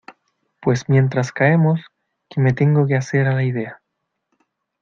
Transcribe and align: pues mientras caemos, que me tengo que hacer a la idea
pues 0.63 0.89
mientras 0.89 1.31
caemos, 1.31 1.79
que 2.27 2.41
me 2.41 2.53
tengo 2.53 2.87
que 2.87 2.95
hacer 2.95 3.27
a 3.27 3.35
la 3.35 3.43
idea 3.43 3.83